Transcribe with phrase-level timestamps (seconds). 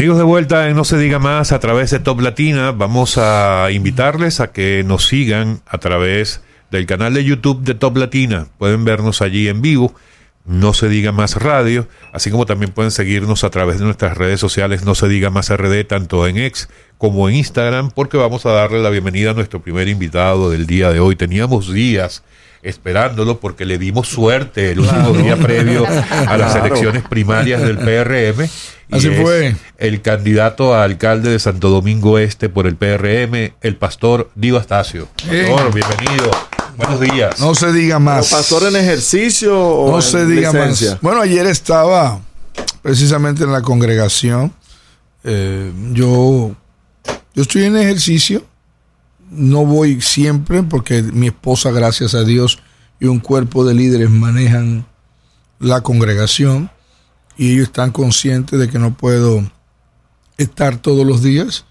[0.00, 3.70] Amigos de vuelta en No se diga más a través de Top Latina, vamos a
[3.70, 8.46] invitarles a que nos sigan a través del canal de YouTube de Top Latina.
[8.56, 9.94] Pueden vernos allí en vivo,
[10.46, 14.40] No se diga más radio, así como también pueden seguirnos a través de nuestras redes
[14.40, 18.52] sociales No se diga más RD, tanto en X como en Instagram, porque vamos a
[18.52, 21.14] darle la bienvenida a nuestro primer invitado del día de hoy.
[21.14, 22.22] Teníamos días
[22.62, 28.48] esperándolo porque le dimos suerte el último día previo a las elecciones primarias del PRM.
[28.92, 29.56] Y Así es fue.
[29.78, 35.06] El candidato a alcalde de Santo Domingo Este por el PRM, el pastor Dio Astacio.
[35.16, 36.30] Pastor, bienvenido.
[36.76, 37.38] Buenos días.
[37.40, 38.30] No se diga más.
[38.30, 40.92] pastor en ejercicio o No en se diga licencia?
[40.92, 41.00] más.
[41.02, 42.20] Bueno, ayer estaba
[42.82, 44.52] precisamente en la congregación.
[45.22, 46.54] Eh, yo,
[47.34, 48.44] yo estoy en ejercicio.
[49.30, 52.58] No voy siempre porque mi esposa, gracias a Dios,
[52.98, 54.84] y un cuerpo de líderes manejan
[55.60, 56.70] la congregación
[57.40, 59.42] y ellos están conscientes de que no puedo
[60.36, 61.64] estar todos los días,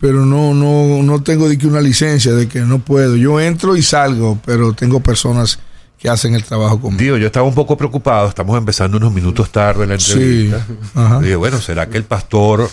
[0.00, 3.14] pero no, no, no tengo de que una licencia de que no puedo.
[3.14, 5.60] Yo entro y salgo, pero tengo personas
[5.96, 7.00] que hacen el trabajo conmigo.
[7.02, 8.26] Dio, yo estaba un poco preocupado.
[8.28, 10.12] Estamos empezando unos minutos tarde la Sí.
[10.12, 10.66] entrevista.
[10.96, 11.20] Ajá.
[11.20, 12.68] Dije, bueno, ¿será que el pastor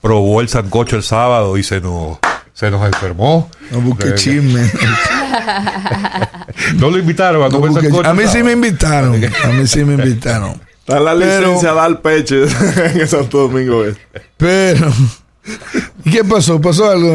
[0.00, 2.16] probó el sancocho el sábado y se nos,
[2.54, 3.50] se nos enfermó?
[3.70, 4.14] No Venga.
[4.14, 4.70] chisme.
[6.76, 8.08] No lo invitaron a No comer busque- sancocho.
[8.08, 9.14] a mí sí me invitaron.
[9.44, 10.60] A mí sí me invitaron.
[10.90, 12.34] Está la Pero- licencia da al pecho
[12.94, 14.00] en Santo Domingo Este.
[14.36, 14.90] Pero.
[16.04, 16.60] ¿Y qué pasó?
[16.60, 17.08] ¿Pasó algo?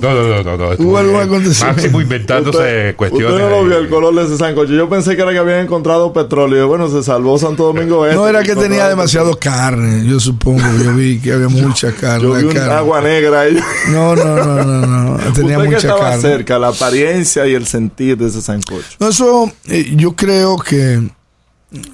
[0.00, 0.68] No, no, no, no.
[0.78, 1.80] Hubo algún acontecimiento.
[1.80, 3.30] Máximo inventándose Usted- cuestiones.
[3.30, 4.72] Usted no lo vio el color de ese sancocho.
[4.72, 6.64] Yo pensé que era que habían encontrado petróleo.
[6.64, 8.16] Y Bueno, se salvó Santo Domingo Este.
[8.16, 10.60] No era que tenía demasiado carne, yo supongo.
[10.84, 12.24] Yo vi que había mucha carne.
[12.24, 12.74] Yo vi carne.
[12.74, 13.58] agua negra ahí.
[13.90, 15.16] No, no, no, no, no.
[15.32, 16.20] Tenía Usted que mucha estaba carne.
[16.22, 18.84] cerca, la apariencia y el sentir de ese sancocho.
[19.00, 21.00] No, eso eh, yo creo que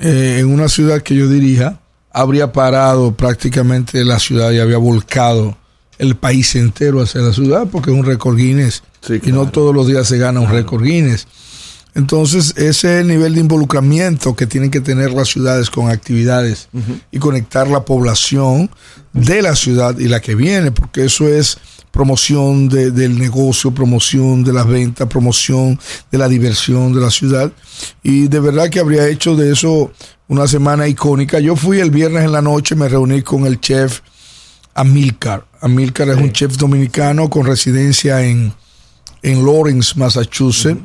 [0.01, 5.57] eh, en una ciudad que yo dirija habría parado prácticamente la ciudad y había volcado
[5.99, 8.83] el país entero hacia la ciudad porque es un récord Guinness.
[9.01, 11.27] Sí, y no todos los días se gana un récord Guinness.
[11.95, 16.69] Entonces, ese es el nivel de involucramiento que tienen que tener las ciudades con actividades
[17.11, 18.71] y conectar la población
[19.13, 21.59] de la ciudad y la que viene, porque eso es
[21.93, 25.79] promoción de- del negocio, promoción de las ventas, promoción
[26.11, 27.53] de la diversión de la ciudad.
[28.03, 29.93] Y de verdad que habría hecho de eso
[30.27, 31.39] una semana icónica.
[31.39, 34.01] Yo fui el viernes en la noche, me reuní con el chef
[34.75, 35.45] Amilcar.
[35.61, 38.53] Amilcar es un chef dominicano con residencia en,
[39.23, 40.81] en Lawrence, Massachusetts,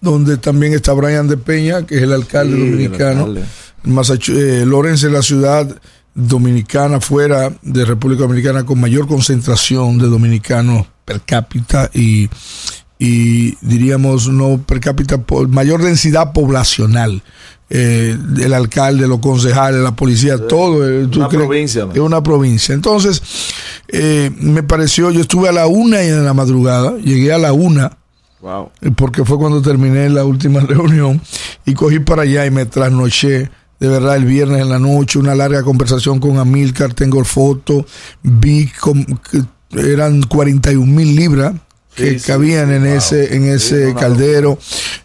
[0.00, 3.20] donde también está Brian de Peña, que es el alcalde Sí, el dominicano.
[3.26, 3.44] alcalde.
[3.84, 5.80] Massachu- eh, Lawrence es la ciudad
[6.18, 12.28] dominicana fuera de República Dominicana con mayor concentración de dominicanos per cápita y,
[12.98, 17.22] y diríamos no per cápita, po- mayor densidad poblacional.
[17.70, 20.88] Eh, el alcalde, los concejales, la policía, todo.
[20.88, 21.44] eh, ¿tú Una crees?
[21.46, 21.86] provincia.
[21.92, 22.74] Es una provincia.
[22.74, 23.22] Entonces,
[23.88, 27.96] eh, me pareció, yo estuve a la una de la madrugada, llegué a la una,
[28.40, 28.70] Wow.
[28.96, 31.20] porque fue cuando terminé la última reunión
[31.66, 33.50] y cogí para allá y me trasnoché.
[33.78, 37.86] De verdad, el viernes en la noche, una larga conversación con Amilcar, tengo foto,
[38.22, 38.70] vi
[39.30, 39.44] que
[39.76, 41.54] eran 41 mil libras
[41.98, 42.92] que Sí, cabían sí, en wow.
[42.96, 44.58] ese en ese caldero.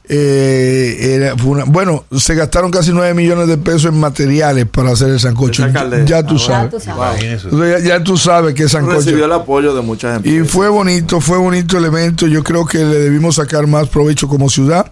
[0.07, 4.91] Eh, era- fue una- bueno, se gastaron casi 9 millones de pesos en materiales para
[4.91, 5.65] hacer el sancocho.
[6.05, 7.43] Ya, tú Ah, sabes.
[7.51, 8.97] ya, ya tú sabes que sancocho.
[8.97, 10.51] Recibió el apoyo de muchas Y empresas.
[10.51, 12.27] fue bonito, fue bonito el evento.
[12.27, 14.91] Yo creo que le debimos sacar más provecho como ciudad,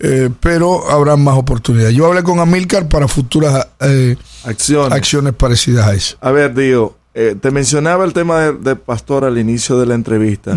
[0.00, 1.94] eh, pero habrá más oportunidades.
[1.94, 4.92] Yo hablé con Amilcar para futuras eh, Acciones.
[4.92, 6.16] acciones parecidas a eso.
[6.20, 9.94] A ver, Dio, eh, te mencionaba el tema de, de pastor al inicio de la
[9.94, 10.54] entrevista.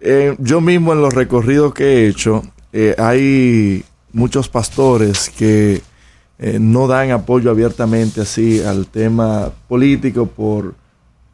[0.00, 5.80] Eh, yo mismo en los recorridos que he hecho, eh, hay muchos pastores que
[6.38, 10.74] eh, no dan apoyo abiertamente así al tema político por,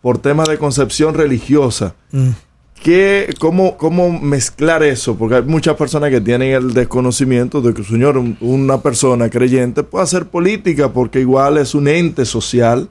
[0.01, 1.95] por temas de concepción religiosa.
[2.13, 2.29] Mm.
[2.83, 5.15] ¿Qué, cómo, ¿Cómo mezclar eso?
[5.17, 9.85] Porque hay muchas personas que tienen el desconocimiento de que, señor, un- una persona creyente
[9.85, 12.89] puede hacer política porque igual es un ente social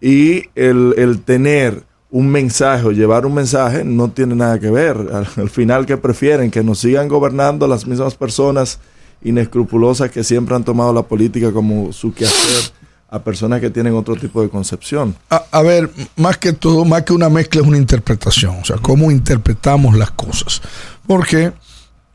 [0.00, 4.96] y el, el tener un mensaje o llevar un mensaje no tiene nada que ver.
[4.96, 6.50] Al, al final, que prefieren?
[6.50, 8.78] Que nos sigan gobernando las mismas personas
[9.22, 12.72] inescrupulosas que siempre han tomado la política como su quehacer
[13.08, 15.14] a personas que tienen otro tipo de concepción.
[15.30, 18.76] A, a ver, más que todo, más que una mezcla es una interpretación, o sea,
[18.76, 20.60] cómo interpretamos las cosas.
[21.06, 21.52] Porque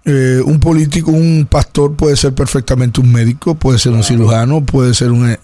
[0.03, 4.93] eh, un político, un pastor puede ser perfectamente un médico, puede ser un cirujano, puede
[4.93, 5.37] ser un...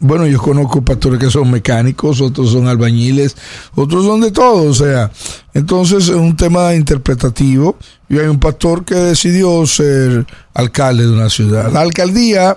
[0.00, 3.36] bueno, yo conozco pastores que son mecánicos, otros son albañiles,
[3.74, 5.10] otros son de todo, o sea,
[5.54, 7.76] entonces es un tema interpretativo
[8.08, 10.24] y hay un pastor que decidió ser
[10.54, 11.72] alcalde de una ciudad.
[11.72, 12.56] La alcaldía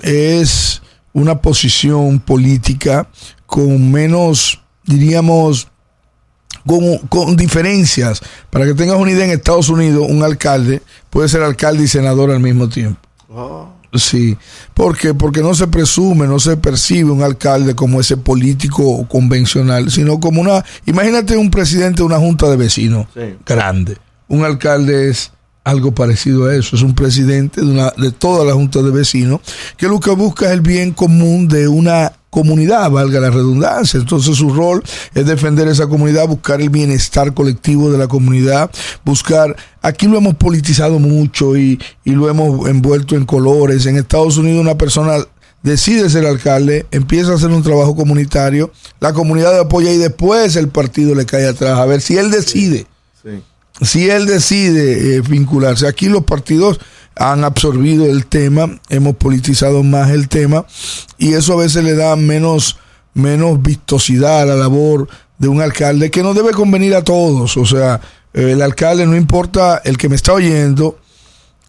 [0.00, 0.80] es
[1.12, 3.08] una posición política
[3.46, 5.68] con menos, diríamos,
[6.64, 8.20] con, con diferencias.
[8.50, 12.30] Para que tengas una idea, en Estados Unidos un alcalde puede ser alcalde y senador
[12.30, 13.00] al mismo tiempo.
[13.98, 14.36] Sí,
[14.74, 15.14] ¿por qué?
[15.14, 20.40] Porque no se presume, no se percibe un alcalde como ese político convencional, sino como
[20.40, 23.34] una, imagínate un presidente de una junta de vecinos Sí.
[23.44, 23.96] grande.
[24.28, 25.32] Un alcalde es
[25.64, 29.40] algo parecido a eso, es un presidente de, una, de toda la junta de vecinos
[29.76, 33.98] que lo que busca es el bien común de una comunidad, valga la redundancia.
[33.98, 34.82] Entonces su rol
[35.14, 38.70] es defender esa comunidad, buscar el bienestar colectivo de la comunidad,
[39.06, 43.86] buscar, aquí lo hemos politizado mucho y, y lo hemos envuelto en colores.
[43.86, 45.14] En Estados Unidos una persona
[45.62, 50.56] decide ser alcalde, empieza a hacer un trabajo comunitario, la comunidad le apoya y después
[50.56, 51.78] el partido le cae atrás.
[51.78, 52.86] A ver si él decide
[53.22, 53.42] Sí.
[53.80, 55.86] si él decide eh, vincularse.
[55.88, 56.78] Aquí los partidos
[57.16, 60.66] han absorbido el tema, hemos politizado más el tema
[61.18, 62.78] y eso a veces le da menos,
[63.14, 65.08] menos vistosidad a la labor
[65.38, 67.56] de un alcalde que no debe convenir a todos.
[67.56, 68.00] O sea,
[68.32, 70.98] el alcalde no importa, el que me está oyendo,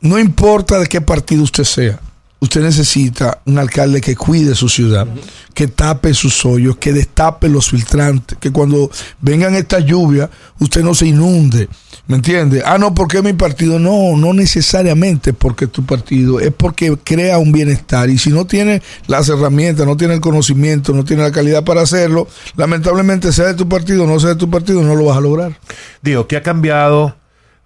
[0.02, 2.00] no importa de qué partido usted sea.
[2.40, 5.08] Usted necesita un alcalde que cuide su ciudad,
[5.56, 8.92] que tape sus hoyos, que destape los filtrantes, que cuando
[9.22, 10.30] vengan estas lluvias
[10.60, 11.68] usted no se inunde.
[12.06, 12.62] ¿Me entiende?
[12.66, 13.80] Ah, no, porque mi partido.
[13.80, 18.10] No, no necesariamente porque tu partido, es porque crea un bienestar.
[18.10, 21.82] Y si no tiene las herramientas, no tiene el conocimiento, no tiene la calidad para
[21.82, 25.22] hacerlo, lamentablemente, sea de tu partido no sea de tu partido, no lo vas a
[25.22, 25.60] lograr.
[26.02, 27.16] Digo, ¿qué ha cambiado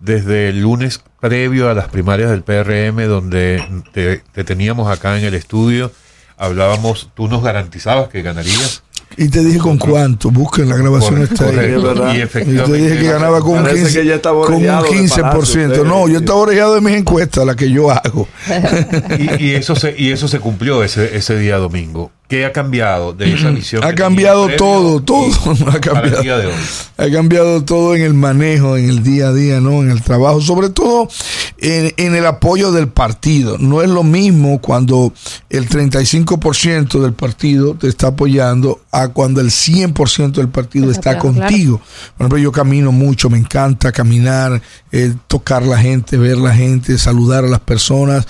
[0.01, 3.63] desde el lunes previo a las primarias del PRM, donde
[3.93, 5.91] te, te teníamos acá en el estudio?
[6.37, 8.83] Hablábamos, tú nos garantizabas que ganarías.
[9.17, 11.75] Y te dije con cuánto, busquen la grabación está ahí.
[12.15, 13.93] Y Y te dije que ganaba con un Parece 15%.
[13.93, 15.19] que ya estaba con un orejado de 15%.
[15.31, 18.27] Palacio, no, yo estaba orejado de mis encuestas, las que yo hago.
[19.19, 22.11] Y, y eso se, y eso se cumplió ese, ese día domingo.
[22.31, 23.83] ¿Qué ha cambiado de esa visión?
[23.83, 25.27] Ha cambiado todo, todo
[25.67, 26.21] ha cambiado.
[26.21, 26.53] día de hoy?
[26.95, 29.83] Ha cambiado todo en el manejo, en el día a día, ¿no?
[29.83, 31.09] En el trabajo, sobre todo
[31.57, 33.57] en, en el apoyo del partido.
[33.57, 35.11] No es lo mismo cuando
[35.49, 41.81] el 35% del partido te está apoyando a cuando el 100% del partido está contigo.
[42.15, 44.61] Por ejemplo, yo camino mucho, me encanta caminar,
[44.93, 48.25] eh, tocar la gente, ver la gente, saludar a las personas.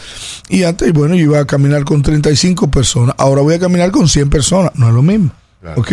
[0.50, 4.07] Y antes, bueno, yo iba a caminar con 35 personas, ahora voy a caminar con
[4.07, 5.31] 100 personas, no es lo mismo.
[5.62, 5.80] Claro.
[5.80, 5.92] Ok,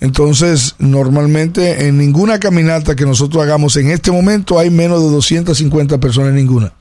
[0.00, 5.98] entonces normalmente en ninguna caminata que nosotros hagamos en este momento hay menos de 250
[5.98, 6.72] personas en ninguna.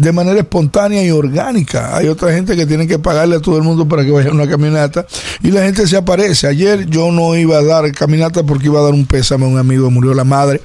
[0.00, 1.94] De manera espontánea y orgánica.
[1.94, 4.32] Hay otra gente que tiene que pagarle a todo el mundo para que vaya a
[4.32, 5.06] una caminata
[5.42, 6.46] y la gente se aparece.
[6.46, 9.58] Ayer yo no iba a dar caminata porque iba a dar un pésame a un
[9.58, 10.62] amigo, murió la madre.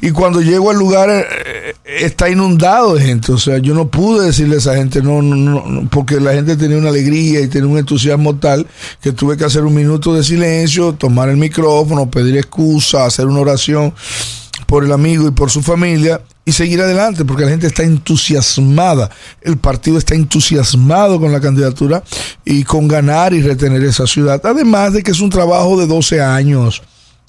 [0.00, 3.32] Y cuando llego al lugar eh, está inundado de gente.
[3.32, 6.56] O sea, yo no pude decirle a esa gente, no, no, no, porque la gente
[6.56, 8.66] tenía una alegría y tenía un entusiasmo tal
[9.02, 13.40] que tuve que hacer un minuto de silencio, tomar el micrófono, pedir excusa, hacer una
[13.40, 13.92] oración
[14.66, 19.10] por el amigo y por su familia y seguir adelante porque la gente está entusiasmada,
[19.42, 22.02] el partido está entusiasmado con la candidatura
[22.44, 24.40] y con ganar y retener esa ciudad.
[24.44, 26.82] Además de que es un trabajo de 12 años.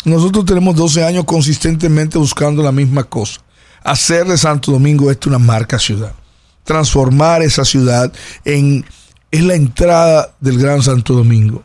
[0.03, 3.41] Nosotros tenemos 12 años consistentemente buscando la misma cosa.
[3.83, 6.13] Hacer de Santo Domingo esto una marca ciudad.
[6.63, 8.11] Transformar esa ciudad
[8.45, 8.85] en
[9.29, 11.63] es la entrada del Gran Santo Domingo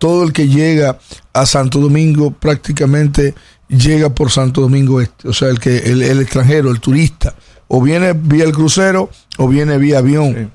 [0.00, 0.98] todo el que llega
[1.34, 3.34] a Santo Domingo prácticamente
[3.70, 5.28] llega por Santo Domingo Este.
[5.28, 7.34] O sea, el que el, el extranjero, el turista,
[7.68, 10.52] o viene vía el crucero o viene vía avión.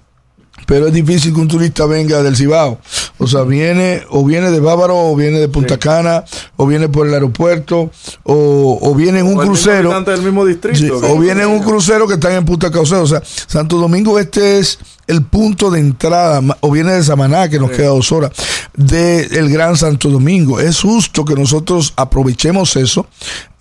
[0.66, 2.80] Pero es difícil que un turista venga del Cibao
[3.20, 6.24] O sea, viene o viene de Bávaro, o viene de Punta Cana,
[6.56, 7.92] o viene por el aeropuerto,
[8.24, 9.90] o, o viene en un O el mismo crucero.
[9.92, 10.78] habitante del mismo distrito.
[11.00, 13.04] Sí, o viene en un crucero que están en Punta Cauceo.
[13.04, 17.60] O sea, Santo Domingo Este es el punto de entrada, o viene de Samaná, que
[17.60, 18.32] nos queda dos horas,
[18.74, 20.60] del Gran Santo Domingo.
[20.60, 23.06] Es justo que nosotros aprovechemos eso,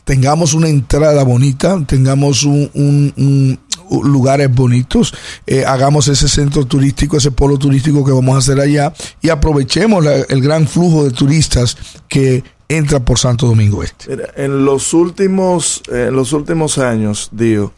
[0.04, 3.58] tengamos una entrada bonita, tengamos un, un- un- un-
[3.90, 5.14] lugares bonitos,
[5.46, 10.04] eh, hagamos ese centro turístico, ese polo turístico que vamos a hacer allá y aprovechemos
[10.04, 11.76] la- el gran flujo de turistas
[12.08, 14.10] que entra por Santo Domingo Este.
[14.10, 17.72] Mira, en los últimos, en los últimos años, Dio,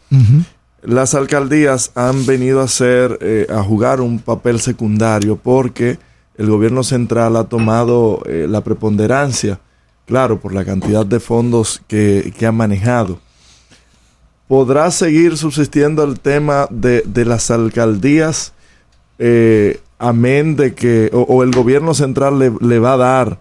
[0.81, 5.99] las alcaldías han venido a ser, eh, a jugar un papel secundario porque
[6.37, 9.59] el gobierno central ha tomado eh, la preponderancia,
[10.05, 13.19] claro, por la cantidad de fondos que, que ha manejado.
[14.47, 18.53] ¿Podrá seguir subsistiendo el tema de, de las alcaldías,
[19.19, 23.39] eh, amén de que, o, o el gobierno central le, le va a dar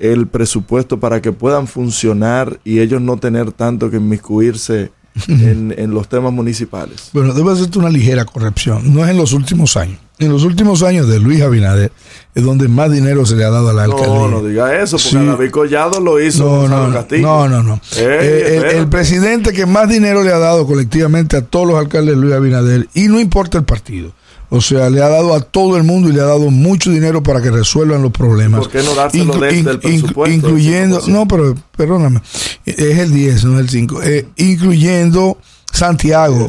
[0.00, 4.90] el presupuesto para que puedan funcionar y ellos no tener tanto que inmiscuirse
[5.28, 7.10] en, en los temas municipales?
[7.12, 8.92] Bueno, debo hacerte una ligera corrección.
[8.92, 9.98] No es en los últimos años.
[10.20, 11.92] En los últimos años de Luis Abinader
[12.34, 14.08] es donde más dinero se le ha dado a la alcaldía.
[14.08, 15.26] No, no diga eso, porque Sí.
[15.26, 17.22] David Collado lo hizo No, no, Castillo.
[17.22, 17.74] no, no, no.
[17.96, 22.16] Ey, Eh, el, presidente que más dinero le ha dado colectivamente a todos los alcaldes
[22.16, 24.12] de Luis Abinader, y no importa el partido.
[24.50, 27.22] O sea, le ha dado a todo el mundo y le ha dado mucho dinero
[27.22, 28.60] para que resuelvan los problemas.
[28.60, 31.08] ¿Por qué no dárselo Inclu- desde el presupuesto, incluyendo, el 5%?
[31.12, 32.22] no, pero perdóname,
[32.64, 34.02] es el 10, no es el 5.
[34.02, 35.38] Eh, incluyendo
[35.70, 36.48] Santiago.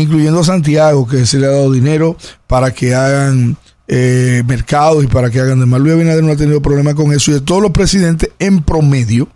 [0.00, 2.16] Incluyendo Santiago, que se le ha dado dinero
[2.46, 3.56] para que hagan
[3.88, 5.80] eh, mercados y para que hagan demás.
[5.80, 7.30] Luis Abinader no ha tenido problema con eso.
[7.30, 9.28] Y de todos los presidentes, en promedio,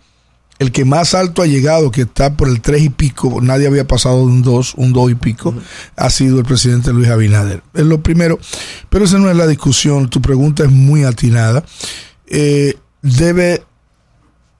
[0.59, 3.85] el que más alto ha llegado, que está por el 3 y pico, nadie había
[3.85, 5.53] pasado de un 2, un 2 y pico,
[5.97, 7.61] ha sido el presidente Luis Abinader.
[7.73, 8.39] Es lo primero,
[8.89, 10.09] pero esa no es la discusión.
[10.09, 11.65] Tu pregunta es muy atinada.
[12.27, 13.63] Eh, debe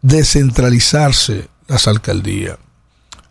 [0.02, 2.58] descentralizarse las alcaldías.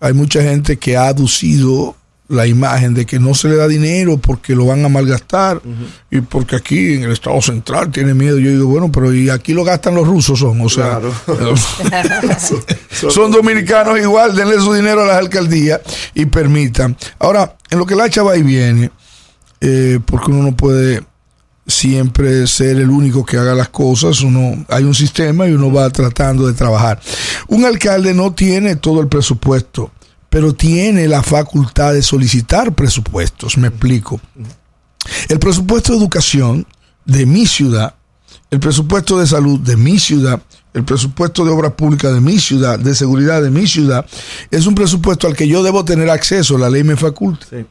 [0.01, 1.97] Hay mucha gente que ha aducido
[2.35, 5.63] la imagen de que no se le da dinero porque lo van a malgastar
[6.11, 8.39] y porque aquí en el Estado Central tiene miedo.
[8.39, 11.01] Yo digo, bueno, pero y aquí lo gastan los rusos son, o sea,
[13.09, 15.81] son dominicanos igual, denle su dinero a las alcaldías
[16.15, 16.97] y permitan.
[17.19, 18.91] Ahora, en lo que la chava y viene,
[19.61, 21.03] eh, porque uno no puede
[21.67, 25.89] siempre ser el único que haga las cosas, uno hay un sistema y uno va
[25.91, 27.01] tratando de trabajar.
[27.49, 29.91] Un alcalde no tiene todo el presupuesto,
[30.35, 34.21] pero tiene la facultad de solicitar presupuestos, me explico.
[35.29, 36.67] El presupuesto de educación
[37.05, 37.95] de mi ciudad,
[38.51, 42.81] el presupuesto de salud de mi ciudad, el presupuesto de obras públicas de mi ciudad,
[42.81, 44.07] de seguridad de mi ciudad,
[44.51, 47.47] es un presupuesto al que yo debo tener acceso, la ley me faculta.
[47.49, 47.65] Sí.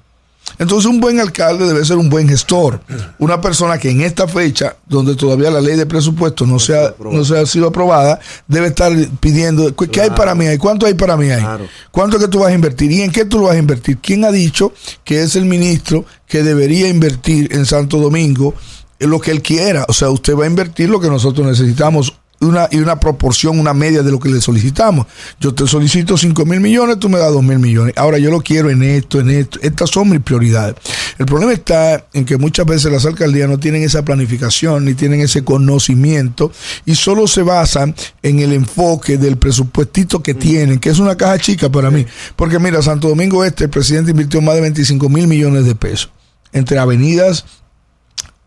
[0.60, 2.82] Entonces un buen alcalde debe ser un buen gestor,
[3.18, 6.94] una persona que en esta fecha, donde todavía la ley de presupuesto no, se, ha,
[7.00, 10.58] no se ha sido aprobada, debe estar pidiendo, ¿qué hay para mí ahí?
[10.58, 11.42] ¿Cuánto hay para mí ahí?
[11.42, 11.66] Claro.
[11.92, 12.92] ¿Cuánto que tú vas a invertir?
[12.92, 13.98] ¿Y en qué tú lo vas a invertir?
[13.98, 14.74] ¿Quién ha dicho
[15.04, 18.54] que es el ministro que debería invertir en Santo Domingo
[19.00, 19.86] lo que él quiera?
[19.88, 22.14] O sea, usted va a invertir lo que nosotros necesitamos.
[22.44, 25.08] Una, y una proporción, una media de lo que le solicitamos.
[25.40, 27.94] Yo te solicito 5 mil millones, tú me das 2 mil millones.
[27.98, 29.60] Ahora yo lo quiero en esto, en esto.
[29.62, 30.76] Estas son mis prioridades.
[31.18, 35.22] El problema está en que muchas veces las alcaldías no tienen esa planificación ni tienen
[35.22, 36.52] ese conocimiento
[36.86, 41.38] y solo se basan en el enfoque del presupuestito que tienen, que es una caja
[41.40, 42.06] chica para mí.
[42.36, 46.12] Porque mira, Santo Domingo Este, el presidente invirtió más de 25 mil millones de pesos
[46.54, 47.46] entre avenidas,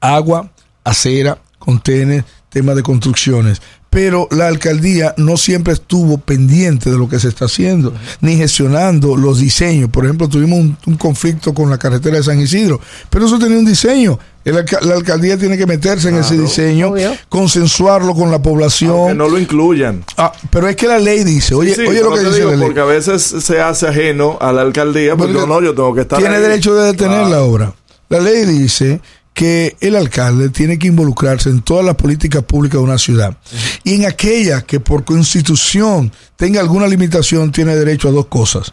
[0.01, 0.51] agua,
[0.85, 2.25] acera, contenes,
[2.57, 3.61] temas de construcciones.
[3.91, 9.15] Pero la alcaldía no siempre estuvo pendiente de lo que se está haciendo, ni gestionando
[9.17, 9.91] los diseños.
[9.91, 13.59] Por ejemplo, tuvimos un, un conflicto con la carretera de San Isidro, pero eso tenía
[13.59, 14.19] un diseño.
[14.45, 16.95] El la alcaldía tiene que meterse en ese diseño,
[17.29, 19.09] consensuarlo con la población.
[19.09, 20.03] Que no lo incluyan.
[20.17, 22.57] Ah, pero es que la ley dice, oye, Sí, oye lo que dice digo, la
[22.57, 22.67] ley.
[22.67, 26.03] Porque a veces se hace ajeno a la alcaldía, porque Porque no, yo tengo que
[26.03, 26.43] estar tiene ahí.
[26.43, 27.29] derecho de detener Claro.
[27.31, 27.75] la obra.
[28.09, 29.01] La ley dice
[29.37, 33.37] que el alcalde tiene que involucrarse en todas las políticas públicas de una ciudad.
[33.85, 38.73] Y en aquella que por constitución tenga alguna limitación, tiene derecho a dos cosas.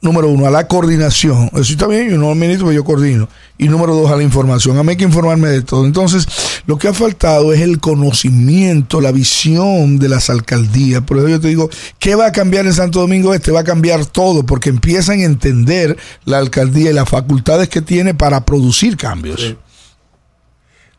[0.00, 1.50] Número uno, a la coordinación.
[1.54, 3.28] Eso está bien, yo no administro, yo coordino.
[3.58, 4.78] Y número dos, a la información.
[4.78, 5.84] A mí hay que informarme de todo.
[5.84, 6.28] Entonces,
[6.66, 11.02] lo que ha faltado es el conocimiento, la visión de las alcaldías.
[11.02, 13.50] Por eso yo te digo, ¿qué va a cambiar en Santo Domingo Este?
[13.50, 18.14] Va a cambiar todo, porque empiezan a entender la alcaldía y las facultades que tiene
[18.14, 19.56] para producir cambios.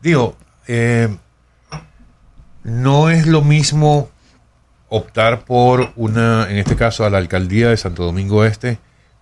[0.06, 0.36] Digo,
[0.68, 1.08] eh,
[2.62, 4.08] no es lo mismo
[4.88, 8.78] optar por una, en este caso, a la alcaldía de Santo Domingo Este,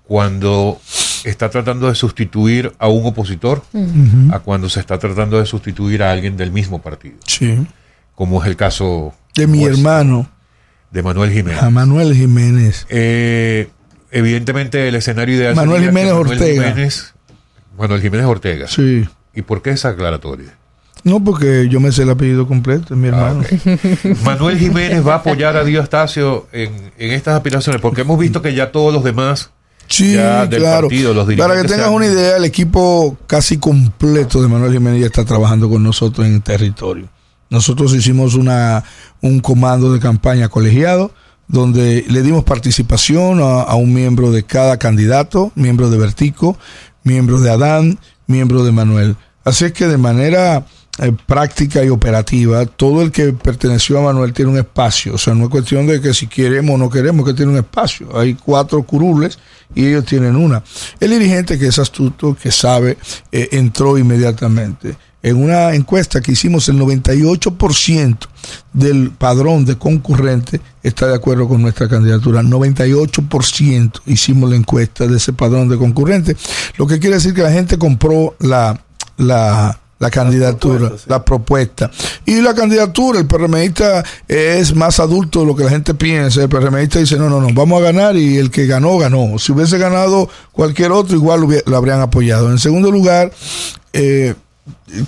[0.07, 0.79] cuando
[1.25, 3.63] está tratando de sustituir a un opositor,
[4.31, 7.17] a cuando se está tratando de sustituir a alguien del mismo partido.
[7.27, 7.67] Sí.
[8.15, 10.29] como es el caso De mi hermano,
[10.91, 11.63] de Manuel Jiménez.
[11.63, 12.87] a Manuel Jiménez.
[12.91, 13.71] Eh,
[14.11, 16.69] evidentemente el escenario ideal Manuel Jiménez Manuel Ortega.
[16.69, 17.15] Jiménez,
[17.79, 18.69] Manuel Jiménez Ortega.
[18.69, 19.09] Sí.
[19.35, 20.59] ¿Y por qué esa aclaratoria?
[21.05, 23.43] No, porque yo me sé el apellido completo, es mi hermano.
[24.25, 28.55] Manuel Jiménez va a apoyar a Diostacio en, en estas aspiraciones, porque hemos visto que
[28.55, 29.51] ya todos los demás
[29.87, 30.89] Sí, del claro.
[30.89, 35.01] partido, los Para que tengas han- una idea, el equipo casi completo de Manuel Jiménez
[35.01, 37.07] ya está trabajando con nosotros en el territorio.
[37.51, 38.83] Nosotros hicimos una,
[39.21, 41.13] un comando de campaña colegiado
[41.49, 46.57] donde le dimos participación a, a un miembro de cada candidato, miembro de Vertico,
[47.03, 49.17] miembro de Adán, miembro de Manuel.
[49.45, 50.65] Así es que de manera
[51.01, 55.15] eh, práctica y operativa, todo el que perteneció a Manuel tiene un espacio.
[55.15, 57.59] O sea, no es cuestión de que si queremos o no queremos, que tiene un
[57.59, 58.17] espacio.
[58.17, 59.39] Hay cuatro curules
[59.75, 60.63] y ellos tienen una.
[61.01, 62.97] El dirigente que es astuto, que sabe,
[63.33, 64.97] eh, entró inmediatamente.
[65.25, 68.29] En una encuesta que hicimos, el 98%
[68.75, 72.43] del padrón de concurrente está de acuerdo con nuestra candidatura.
[72.43, 76.37] 98% hicimos la encuesta de ese padrón de concurrente.
[76.77, 78.79] Lo que quiere decir que la gente compró la,
[79.17, 81.91] la, la candidatura, la propuesta.
[82.27, 86.43] Y la candidatura, el PRMista es más adulto de lo que la gente piensa.
[86.43, 89.39] El PRMista dice, no, no, no, vamos a ganar y el que ganó, ganó.
[89.39, 92.51] Si hubiese ganado cualquier otro, igual lo, hubiera- lo habrían apoyado.
[92.51, 93.33] En segundo lugar,
[93.95, 94.35] eh,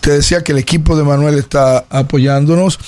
[0.00, 2.78] te decía que el equipo de Manuel está apoyándonos,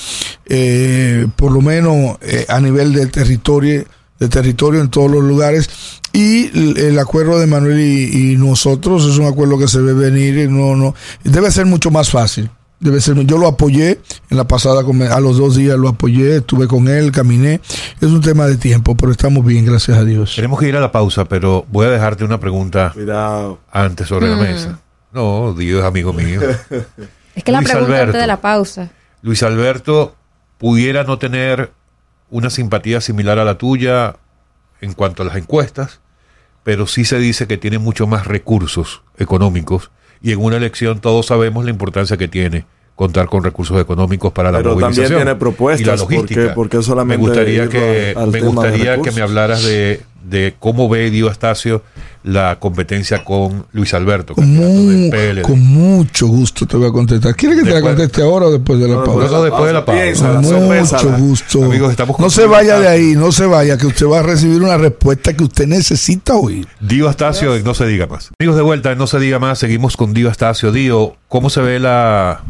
[0.46, 3.84] eh, por lo menos eh, a nivel de territorio,
[4.18, 5.68] de territorio en todos los lugares.
[6.12, 10.38] Y el acuerdo de Manuel y, y nosotros es un acuerdo que se ve venir
[10.38, 12.50] y no, no, debe ser mucho más fácil.
[12.80, 14.00] Debe ser, yo lo apoyé
[14.30, 17.60] en la pasada, a los dos días lo apoyé, estuve con él, caminé.
[18.00, 20.34] Es un tema de tiempo, pero estamos bien, gracias a Dios.
[20.36, 23.58] Tenemos que ir a la pausa, pero voy a dejarte una pregunta Cuidado.
[23.72, 24.40] antes sobre la Mm.
[24.40, 24.78] mesa.
[25.12, 26.40] No, Dios amigo mío.
[27.34, 28.04] Es que la Luis pregunta Alberto.
[28.10, 28.90] antes de la pausa.
[29.22, 30.14] Luis Alberto
[30.58, 31.72] pudiera no tener
[32.30, 34.16] una simpatía similar a la tuya
[34.80, 36.00] en cuanto a las encuestas,
[36.62, 41.26] pero sí se dice que tiene mucho más recursos económicos y en una elección todos
[41.26, 42.66] sabemos la importancia que tiene
[42.98, 46.40] contar con recursos económicos para la Pero también movilización tiene propuestas, y la logística.
[46.40, 51.08] porque- porque solamente me gustaría que al me gustaría que hablaras de, de cómo ve
[51.10, 51.82] Dio Astacio
[52.24, 55.10] la competencia con Luis Alberto, Con, mu-
[55.42, 57.36] con mucho gusto te voy a contestar.
[57.36, 59.26] ¿Quieres que te la conteste ahora o después de la No, pausa?
[59.26, 60.02] No, no, después de la pausa.
[60.02, 61.64] Piénsala, Con mucho gusto.
[61.64, 64.60] Amigos, estamos no se vaya de ahí, no se vaya, que usted va a recibir
[64.60, 66.66] una respuesta que usted necesita oír.
[66.80, 68.30] Dio Astacio en No se diga más.
[68.40, 70.72] Amigos de vuelta en No se diga más, seguimos con Dio Astacio.
[70.72, 72.40] Dio, ¿cómo se ve la,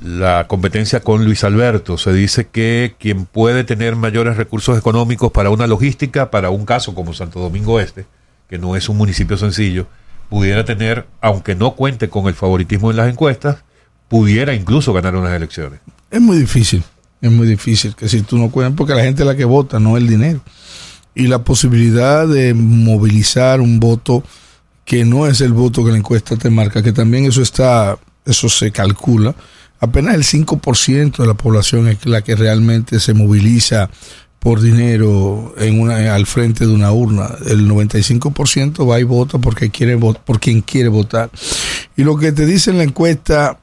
[0.00, 1.98] la competencia con Luis Alberto?
[1.98, 6.94] Se dice que quien puede tener mayores recursos económicos para una logística, para un caso
[6.94, 8.06] como Santo Domingo Este,
[8.48, 9.86] que no es un municipio sencillo,
[10.28, 13.64] pudiera tener, aunque no cuente con el favoritismo en las encuestas,
[14.08, 15.80] pudiera incluso ganar unas elecciones.
[16.10, 16.82] Es muy difícil,
[17.20, 19.78] es muy difícil que si tú no cuentas, porque la gente es la que vota,
[19.78, 20.40] no el dinero.
[21.14, 24.22] Y la posibilidad de movilizar un voto
[24.84, 28.48] que no es el voto que la encuesta te marca, que también eso está, eso
[28.48, 29.34] se calcula.
[29.80, 33.90] Apenas el 5% de la población es la que realmente se moviliza
[34.38, 37.30] por dinero en una, al frente de una urna.
[37.46, 41.30] El 95% va y vota porque quiere por quien quiere votar.
[41.96, 43.60] Y lo que te dice en la encuesta,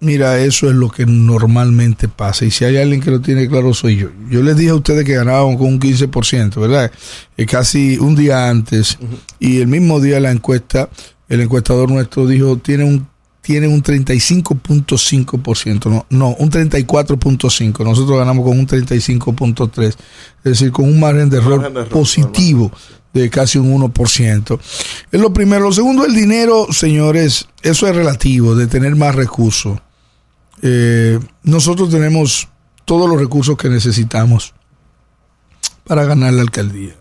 [0.00, 2.44] mira, eso es lo que normalmente pasa.
[2.44, 4.08] Y si hay alguien que lo tiene claro, soy yo.
[4.28, 6.90] Yo les dije a ustedes que ganaban con un 15%, ¿verdad?
[7.36, 8.98] Eh, casi un día antes.
[9.38, 10.88] Y el mismo día la encuesta,
[11.28, 13.06] el encuestador nuestro dijo, tiene un
[13.46, 17.84] tiene un 35.5%, no, no, un 34.5%.
[17.84, 19.96] Nosotros ganamos con un 35.3%, es
[20.42, 22.72] decir, con un margen de error Margen de error, positivo
[23.12, 24.58] de casi un 1%.
[25.12, 25.66] Es lo primero.
[25.66, 29.78] Lo segundo, el dinero, señores, eso es relativo, de tener más recursos.
[30.62, 32.48] Eh, nosotros tenemos
[32.84, 34.54] todos los recursos que necesitamos
[35.84, 36.96] para ganar la alcaldía.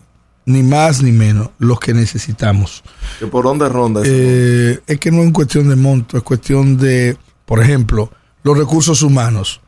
[0.46, 2.84] Ni más ni menos, los que necesitamos.
[3.20, 4.12] ¿Que ¿Por dónde ronda eso?
[4.14, 8.12] Eh, es que no es cuestión de monto, es cuestión de, por ejemplo,
[8.44, 9.62] los recursos humanos.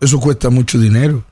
[0.00, 1.22] Eso cuesta mucho dinero.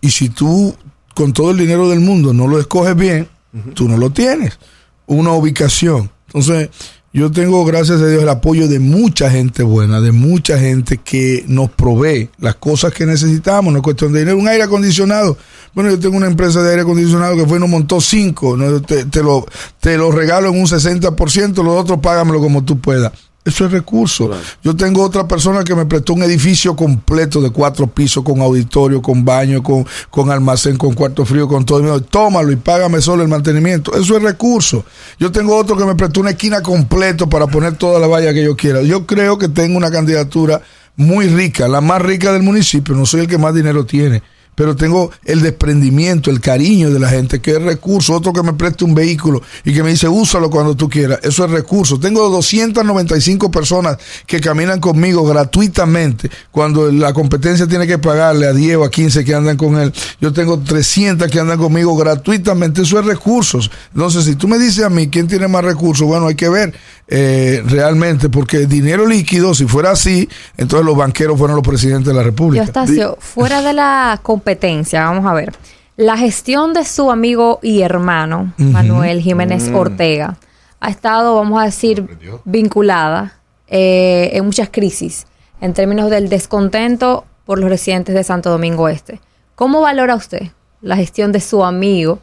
[0.00, 0.74] Y si tú,
[1.14, 3.28] con todo el dinero del mundo, no lo escoges bien,
[3.74, 4.58] tú no lo tienes.
[5.06, 6.10] Una ubicación.
[6.26, 6.70] Entonces,
[7.12, 11.44] yo tengo, gracias a Dios, el apoyo de mucha gente buena, de mucha gente que
[11.48, 13.72] nos provee las cosas que necesitamos.
[13.72, 14.38] No es cuestión de dinero.
[14.38, 15.36] Un aire acondicionado.
[15.74, 18.56] Bueno, yo tengo una empresa de aire acondicionado que fue y nos montó cinco.
[18.56, 18.80] ¿no?
[18.82, 19.44] Te, lo,
[19.80, 23.12] te lo regalo en un 60%, los otros págamelo como tú puedas.
[23.42, 24.30] Eso es recurso.
[24.62, 29.00] Yo tengo otra persona que me prestó un edificio completo de cuatro pisos, con auditorio,
[29.00, 31.80] con baño, con, con almacén, con cuarto frío, con todo.
[31.80, 33.94] Y me dijo, Tómalo y págame solo el mantenimiento.
[33.94, 34.84] Eso es recurso.
[35.18, 38.44] Yo tengo otro que me prestó una esquina completo para poner toda la valla que
[38.44, 38.82] yo quiera.
[38.82, 40.60] Yo creo que tengo una candidatura
[40.96, 42.94] muy rica, la más rica del municipio.
[42.94, 44.22] No soy el que más dinero tiene,
[44.60, 48.12] pero tengo el desprendimiento, el cariño de la gente, que es recurso.
[48.12, 51.18] Otro que me preste un vehículo y que me dice, úsalo cuando tú quieras.
[51.22, 51.98] Eso es recurso.
[51.98, 53.96] Tengo 295 personas
[54.26, 59.24] que caminan conmigo gratuitamente cuando la competencia tiene que pagarle a 10 o a 15
[59.24, 59.94] que andan con él.
[60.20, 62.82] Yo tengo 300 que andan conmigo gratuitamente.
[62.82, 63.70] Eso es recursos.
[63.94, 66.74] Entonces, si tú me dices a mí quién tiene más recursos, bueno, hay que ver
[67.12, 72.14] eh, realmente, porque dinero líquido, si fuera así, entonces los banqueros fueron los presidentes de
[72.14, 72.64] la República.
[72.64, 75.52] Eustacio, fuera de la competencia, vamos a ver.
[75.96, 78.54] La gestión de su amigo y hermano.
[78.56, 79.74] Manuel Jiménez Mm.
[79.74, 80.38] Ortega,
[80.78, 82.06] ha estado, vamos a decir,
[82.44, 83.34] vinculada
[83.68, 85.26] eh, en muchas crisis
[85.60, 89.20] en términos del descontento por los residentes de Santo Domingo Este.
[89.54, 90.48] ¿Cómo valora usted
[90.80, 92.18] la gestión de su amigo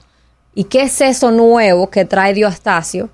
[0.56, 3.10] y qué es eso nuevo que trae Diostacio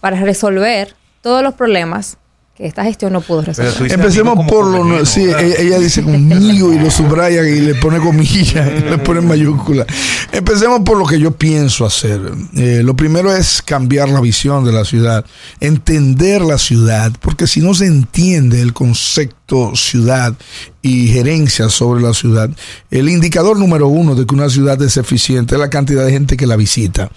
[0.00, 0.95] para resolver
[1.26, 2.18] todos los problemas
[2.56, 3.92] que esta gestión no pudo resolver?
[3.92, 7.98] Empecemos por lo no- sí, ella, ella dice conmigo y lo subraya y le pone
[7.98, 9.84] comillas, y le pone mayúscula.
[10.32, 12.20] Empecemos por lo que yo pienso hacer.
[12.56, 15.24] Eh, lo primero es cambiar la visión de la ciudad,
[15.60, 20.34] entender la ciudad, porque si no se entiende el concepto ciudad
[20.82, 22.50] y gerencia sobre la ciudad,
[22.90, 26.36] el indicador número uno de que una ciudad es eficiente es la cantidad de gente
[26.36, 27.10] que la visita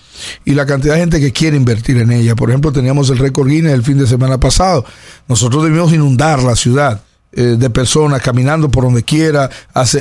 [0.45, 2.35] y la cantidad de gente que quiere invertir en ella.
[2.35, 4.85] Por ejemplo, teníamos el récord Guinness el fin de semana pasado.
[5.27, 9.51] Nosotros debimos inundar la ciudad eh, de personas caminando por donde quiera,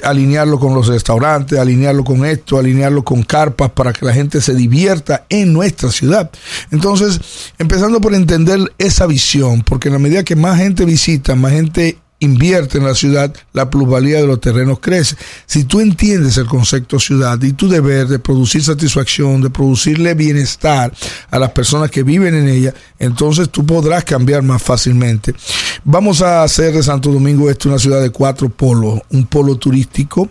[0.03, 4.55] alinearlo con los restaurantes, alinearlo con esto, alinearlo con carpas para que la gente se
[4.55, 6.31] divierta en nuestra ciudad.
[6.71, 7.21] Entonces,
[7.59, 11.99] empezando por entender esa visión, porque en la medida que más gente visita, más gente
[12.21, 15.17] invierte en la ciudad, la plusvalía de los terrenos crece.
[15.47, 20.93] Si tú entiendes el concepto ciudad y tu deber de producir satisfacción, de producirle bienestar
[21.31, 25.35] a las personas que viven en ella, entonces tú podrás cambiar más fácilmente.
[25.85, 30.29] Vamos a hacer de Santo Domingo Este una ciudad de cuatro polos, un polo turístico,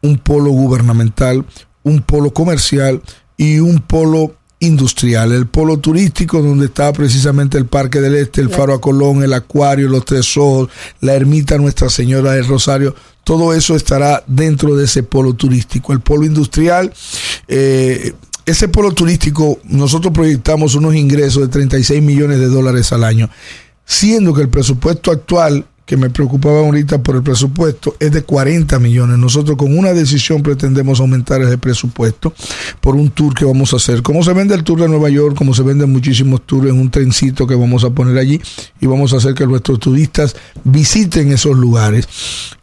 [0.00, 1.44] un polo gubernamental,
[1.82, 3.02] un polo comercial
[3.36, 5.32] y un polo industrial.
[5.32, 9.32] El polo turístico donde está precisamente el Parque del Este, el Faro a Colón, el
[9.32, 10.68] Acuario, los Tres Ojos,
[11.00, 15.92] la Ermita Nuestra Señora del Rosario, todo eso estará dentro de ese polo turístico.
[15.92, 16.92] El polo industrial,
[17.48, 18.12] eh,
[18.46, 23.30] ese polo turístico, nosotros proyectamos unos ingresos de 36 millones de dólares al año,
[23.86, 28.78] siendo que el presupuesto actual que me preocupaba ahorita por el presupuesto es de 40
[28.78, 29.18] millones.
[29.18, 32.32] Nosotros con una decisión pretendemos aumentar ese presupuesto
[32.80, 34.02] por un tour que vamos a hacer.
[34.02, 36.90] Como se vende el tour de Nueva York, como se venden muchísimos tours en un
[36.90, 38.40] trencito que vamos a poner allí
[38.80, 42.08] y vamos a hacer que nuestros turistas visiten esos lugares.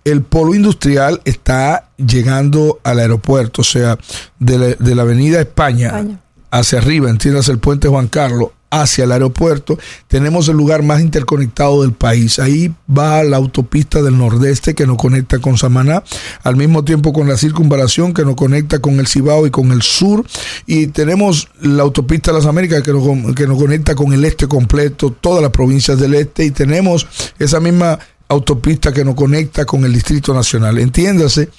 [0.04, 4.00] El polo industrial está llegando al aeropuerto, o sea,
[4.40, 6.20] de la, de la avenida España,
[6.52, 11.82] hacia arriba, entiendas el puente Juan Carlos, hacia el aeropuerto, tenemos el lugar más interconectado
[11.82, 12.40] del país.
[12.40, 16.04] Ahí va la autopista del Nordeste que nos conecta con Samaná,
[16.44, 19.82] al mismo tiempo con la circunvalación que nos conecta con el Cibao y con el
[19.82, 20.26] sur.
[20.66, 24.48] Y tenemos la autopista de las Américas que nos, que nos conecta con el este
[24.48, 26.46] completo, todas las provincias del este.
[26.46, 27.08] Y tenemos
[27.40, 30.80] esa misma autopista que nos conecta con el Distrito Nacional.
[30.80, 31.50] Entiéndase,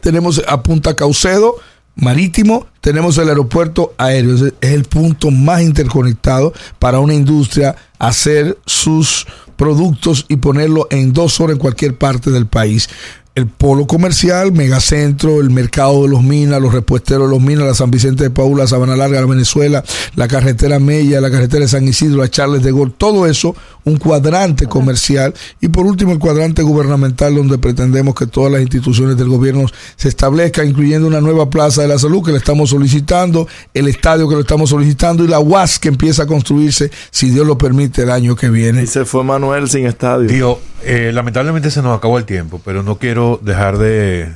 [0.00, 1.56] tenemos a Punta Caucedo,
[1.94, 9.26] marítimo, tenemos el aeropuerto aéreo, es el punto más interconectado para una industria hacer sus
[9.56, 12.88] productos y ponerlo en dos horas en cualquier parte del país.
[13.36, 17.74] El polo comercial, megacentro, el mercado de los minas, los repuesteros de los minas, la
[17.74, 19.84] San Vicente de Paula, Sabana Larga, la Venezuela,
[20.16, 23.98] la carretera Mella, la carretera de San Isidro, la Charles de Gaulle, todo eso, un
[23.98, 29.28] cuadrante comercial y por último el cuadrante gubernamental donde pretendemos que todas las instituciones del
[29.28, 33.86] gobierno se establezcan, incluyendo una nueva plaza de la salud que le estamos solicitando, el
[33.86, 37.56] estadio que lo estamos solicitando y la UAS que empieza a construirse, si Dios lo
[37.56, 38.82] permite, el año que viene.
[38.82, 40.28] Y se fue Manuel sin estadio.
[40.28, 44.30] Digo, eh, lamentablemente se nos acabó el tiempo, pero no quiero dejar de,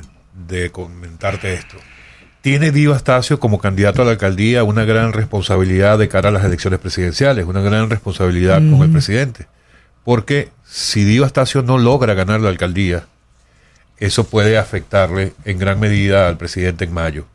[0.47, 1.77] de comentarte esto.
[2.41, 6.43] Tiene Dio Astacio como candidato a la alcaldía una gran responsabilidad de cara a las
[6.45, 8.93] elecciones presidenciales, una gran responsabilidad con el Mm.
[8.93, 9.47] presidente.
[10.03, 13.05] Porque si Dio Astacio no logra ganar la alcaldía,
[13.97, 17.25] eso puede afectarle en gran medida al presidente en mayo.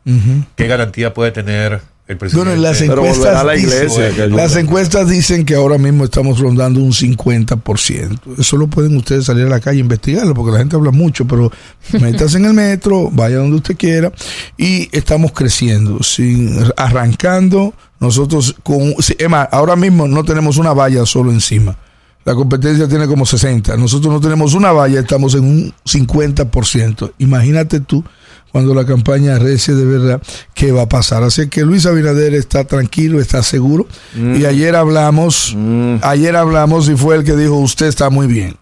[0.55, 2.49] ¿Qué garantía puede tener el presidente?
[2.49, 8.19] Bueno, las encuestas, dicen, las encuestas dicen que ahora mismo estamos rondando un 50%.
[8.37, 11.25] Eso lo pueden ustedes salir a la calle e investigarlo, porque la gente habla mucho,
[11.25, 11.51] pero
[11.99, 14.11] metas en el metro, vaya donde usted quiera,
[14.57, 18.95] y estamos creciendo, sin, arrancando nosotros con...
[18.97, 21.77] Es más, ahora mismo no tenemos una valla solo encima.
[22.23, 23.77] La competencia tiene como 60.
[23.77, 27.13] Nosotros no tenemos una valla, estamos en un 50%.
[27.17, 28.03] Imagínate tú
[28.51, 30.21] cuando la campaña rece de verdad
[30.53, 31.23] qué va a pasar.
[31.23, 33.87] Así que Luis Abinader está tranquilo, está seguro.
[34.15, 34.35] Mm.
[34.41, 35.55] Y ayer hablamos,
[36.01, 38.55] ayer hablamos y fue el que dijo, usted está muy bien.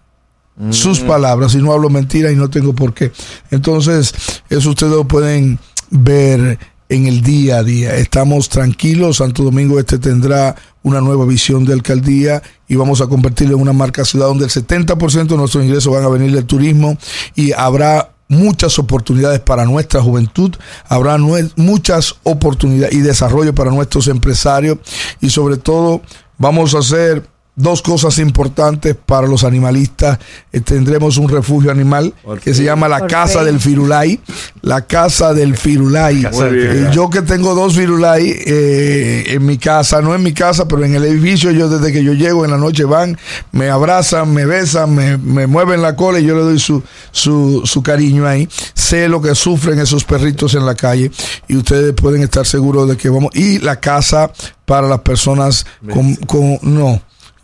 [0.70, 3.12] sus palabras y no hablo mentira y no tengo por qué.
[3.50, 4.14] Entonces,
[4.50, 5.58] eso ustedes lo pueden
[5.90, 6.58] ver
[6.90, 7.96] en el día a día.
[7.96, 13.56] Estamos tranquilos, Santo Domingo Este tendrá una nueva visión de alcaldía y vamos a convertirlo
[13.56, 16.98] en una marca ciudad donde el 70% de nuestros ingresos van a venir del turismo
[17.34, 20.54] y habrá muchas oportunidades para nuestra juventud,
[20.88, 21.18] habrá
[21.56, 24.78] muchas oportunidades y desarrollo para nuestros empresarios.
[25.20, 26.00] Y sobre todo
[26.38, 27.28] vamos a hacer
[27.60, 30.18] dos cosas importantes para los animalistas.
[30.52, 33.44] Eh, tendremos un refugio animal que se llama la Por Casa fin.
[33.46, 34.20] del Firulay.
[34.62, 36.22] La Casa del Firulay.
[36.22, 36.94] Casa del Eh, Firulay.
[36.94, 40.94] yo que tengo dos Firulay eh, en mi casa, no en mi casa, pero en
[40.94, 43.16] el edificio, yo desde que yo llego en la noche van,
[43.52, 47.62] me abrazan, me besan, me, me mueven la cola y yo le doy su, su,
[47.64, 48.48] su cariño ahí.
[48.74, 51.10] Sé lo que sufren esos perritos en la calle
[51.48, 53.34] y ustedes pueden estar seguros de que vamos.
[53.34, 54.32] Y la casa
[54.64, 57.00] para las personas con, con no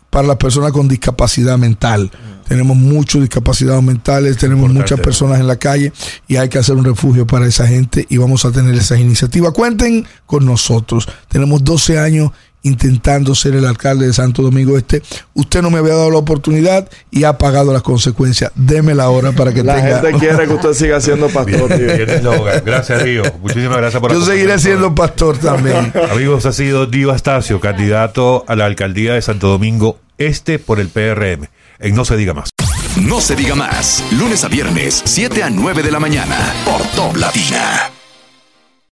[0.09, 2.11] para las personas con discapacidad mental.
[2.47, 5.03] Tenemos muchos discapacidades mentales, tenemos Importante, muchas ¿no?
[5.03, 5.91] personas en la calle
[6.27, 9.51] y hay que hacer un refugio para esa gente y vamos a tener esas iniciativas.
[9.51, 11.09] Cuenten con nosotros.
[11.27, 12.31] Tenemos 12 años
[12.67, 15.01] intentando ser el alcalde de Santo Domingo Este.
[15.33, 18.51] Usted no me había dado la oportunidad y ha pagado las consecuencias.
[18.55, 20.01] Deme la hora para que La tenga...
[20.01, 21.67] gente quiere que usted siga siendo pastor.
[21.69, 21.95] tío.
[21.95, 22.61] Bien eslogan.
[22.65, 23.23] Gracias, Río.
[23.41, 25.91] Muchísimas gracias por Yo seguiré siendo pastor también.
[26.11, 30.89] Amigos, ha sido Dio Astacio, candidato a la alcaldía de Santo Domingo Este por el
[30.89, 31.47] PRM.
[31.79, 32.49] En No se diga más.
[33.01, 34.03] No se diga más.
[34.17, 36.35] Lunes a viernes, 7 a 9 de la mañana.
[36.65, 37.96] Por Top Latina.